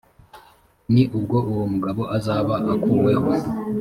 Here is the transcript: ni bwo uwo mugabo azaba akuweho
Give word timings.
ni 0.93 1.03
bwo 1.23 1.37
uwo 1.51 1.65
mugabo 1.73 2.01
azaba 2.17 2.53
akuweho 2.73 3.29